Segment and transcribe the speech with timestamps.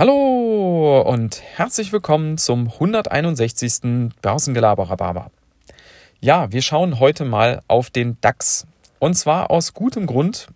[0.00, 4.14] Hallo und herzlich willkommen zum 161.
[4.22, 5.30] Börsengelaber
[6.20, 8.66] Ja, wir schauen heute mal auf den DAX.
[8.98, 10.46] Und zwar aus gutem Grund,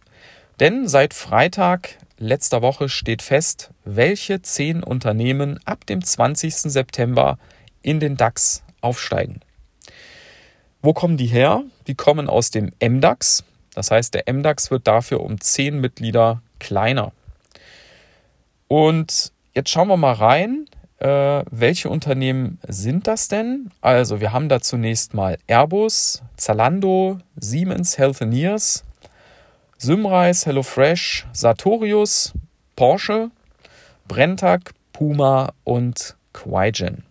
[0.61, 6.55] denn seit Freitag letzter Woche steht fest, welche zehn Unternehmen ab dem 20.
[6.73, 7.39] September
[7.83, 9.41] in den DAX aufsteigen.
[10.81, 11.65] Wo kommen die her?
[11.87, 13.45] Die kommen aus dem MDAX.
[13.75, 17.13] Das heißt, der MDAX wird dafür um zehn Mitglieder kleiner.
[18.69, 20.67] Und jetzt schauen wir mal rein,
[20.99, 23.71] äh, welche Unternehmen sind das denn?
[23.81, 28.85] Also wir haben da zunächst mal Airbus, Zalando, Siemens Healthineers,
[29.79, 32.33] Symrise, HelloFresh, Sartorius,
[32.77, 33.31] Porsche,
[34.09, 37.05] Brenntag, Puma und Quaigen.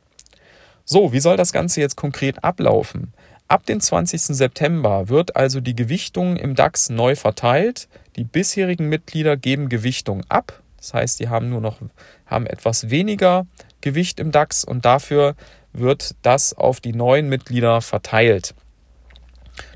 [0.86, 3.14] So, wie soll das Ganze jetzt konkret ablaufen?
[3.48, 4.22] Ab dem 20.
[4.22, 7.88] September wird also die Gewichtung im DAX neu verteilt.
[8.16, 11.78] Die bisherigen Mitglieder geben Gewichtung ab das heißt, die haben nur noch
[12.26, 13.48] haben etwas weniger
[13.80, 15.36] Gewicht im DAX und dafür
[15.72, 18.54] wird das auf die neuen Mitglieder verteilt.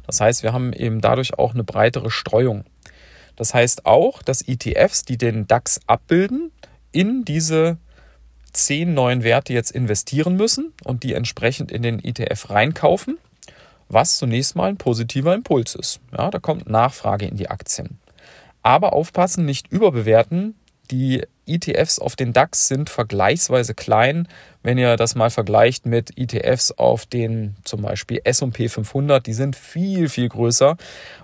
[0.05, 2.65] Das heißt, wir haben eben dadurch auch eine breitere Streuung.
[3.37, 6.51] Das heißt auch, dass ETFs, die den DAX abbilden,
[6.91, 7.77] in diese
[8.51, 13.17] zehn neuen Werte jetzt investieren müssen und die entsprechend in den ETF reinkaufen,
[13.87, 16.01] was zunächst mal ein positiver Impuls ist.
[16.11, 17.97] Ja, da kommt Nachfrage in die Aktien.
[18.61, 20.55] Aber aufpassen, nicht überbewerten,
[20.91, 24.27] die ETFs auf den DAX sind vergleichsweise klein.
[24.63, 29.55] Wenn ihr das mal vergleicht mit ETFs auf den zum Beispiel SP 500, die sind
[29.55, 30.75] viel, viel größer.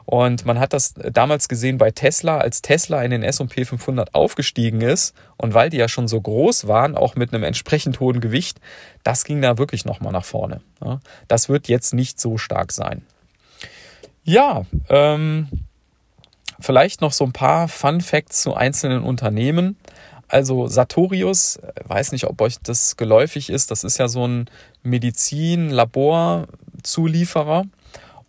[0.05, 4.81] Und man hat das damals gesehen bei Tesla, als Tesla in den SP 500 aufgestiegen
[4.81, 5.13] ist.
[5.37, 8.59] Und weil die ja schon so groß waren, auch mit einem entsprechend hohen Gewicht,
[9.03, 10.61] das ging da wirklich nochmal nach vorne.
[11.27, 13.03] Das wird jetzt nicht so stark sein.
[14.23, 15.49] Ja, ähm,
[16.59, 19.77] Vielleicht noch so ein paar Fun Facts zu einzelnen Unternehmen.
[20.27, 24.49] Also Sartorius, äh, weiß nicht, ob euch das geläufig ist, das ist ja so ein
[24.83, 27.63] Medizin-Labor-Zulieferer.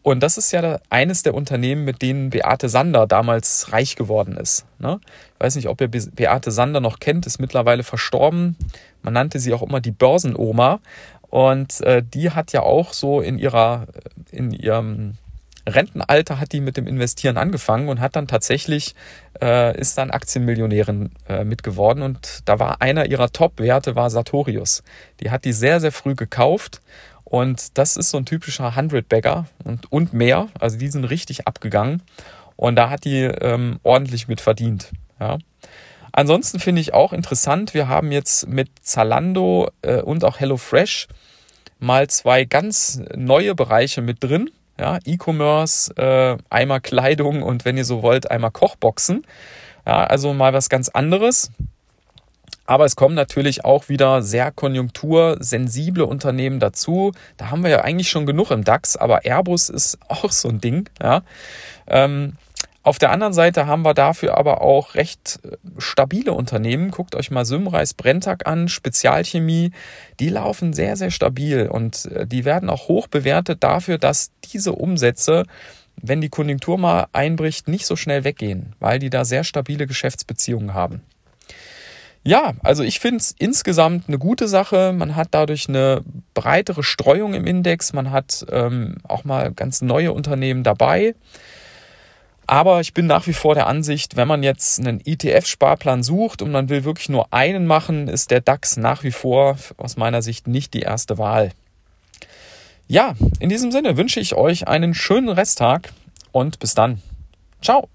[0.02, 4.66] Und das ist ja eines der Unternehmen, mit denen Beate Sander damals reich geworden ist.
[4.78, 5.00] Ne?
[5.34, 8.58] Ich weiß nicht, ob ihr Beate Sander noch kennt, ist mittlerweile verstorben.
[9.00, 10.80] Man nannte sie auch immer die Börsenoma.
[11.30, 13.86] Und äh, die hat ja auch so in ihrer,
[14.30, 15.14] in ihrem
[15.66, 18.94] Rentenalter hat die mit dem Investieren angefangen und hat dann tatsächlich,
[19.40, 24.82] äh, ist dann Aktienmillionärin äh, mitgeworden und da war einer ihrer Top-Werte war Sartorius.
[25.20, 26.80] Die hat die sehr, sehr früh gekauft
[27.24, 32.02] und das ist so ein typischer 100-Bagger und, und mehr, also die sind richtig abgegangen
[32.56, 34.90] und da hat die ähm, ordentlich mit verdient.
[35.18, 35.38] Ja.
[36.12, 41.08] Ansonsten finde ich auch interessant, wir haben jetzt mit Zalando äh, und auch HelloFresh
[41.80, 44.50] mal zwei ganz neue Bereiche mit drin.
[44.78, 49.24] Ja, E-Commerce, äh, einmal Kleidung und wenn ihr so wollt, einmal Kochboxen.
[49.86, 51.50] Ja, also mal was ganz anderes.
[52.66, 57.12] Aber es kommen natürlich auch wieder sehr konjunktursensible Unternehmen dazu.
[57.36, 60.60] Da haben wir ja eigentlich schon genug im DAX, aber Airbus ist auch so ein
[60.60, 60.88] Ding.
[61.02, 61.22] Ja.
[61.86, 62.36] Ähm,
[62.84, 66.90] auf der anderen Seite haben wir dafür aber auch recht äh, stabile Unternehmen.
[66.90, 69.72] Guckt euch mal Symreis Brenntag an, Spezialchemie.
[70.20, 74.72] Die laufen sehr, sehr stabil und äh, die werden auch hoch bewertet dafür, dass diese
[74.72, 75.44] Umsätze,
[75.96, 80.74] wenn die Konjunktur mal einbricht, nicht so schnell weggehen, weil die da sehr stabile Geschäftsbeziehungen
[80.74, 81.00] haben.
[82.22, 84.92] Ja, also ich finde es insgesamt eine gute Sache.
[84.92, 86.02] Man hat dadurch eine
[86.34, 87.94] breitere Streuung im Index.
[87.94, 91.14] Man hat ähm, auch mal ganz neue Unternehmen dabei.
[92.46, 96.52] Aber ich bin nach wie vor der Ansicht, wenn man jetzt einen ETF-Sparplan sucht und
[96.52, 100.46] man will wirklich nur einen machen, ist der DAX nach wie vor aus meiner Sicht
[100.46, 101.52] nicht die erste Wahl.
[102.86, 105.92] Ja, in diesem Sinne wünsche ich euch einen schönen Resttag
[106.32, 107.00] und bis dann.
[107.62, 107.88] Ciao.